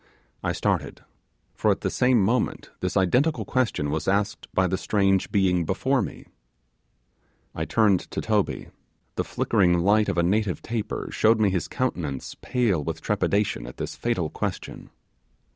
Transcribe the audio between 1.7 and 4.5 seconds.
the same moment this identical question was asked